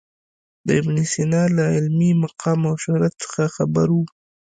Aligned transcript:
د 0.67 0.67
ابن 0.79 0.95
سینا 1.11 1.43
له 1.57 1.63
علمي 1.75 2.11
مقام 2.23 2.59
او 2.69 2.75
شهرت 2.83 3.13
څخه 3.23 3.41
خبر 3.55 3.87
و. 3.93 3.97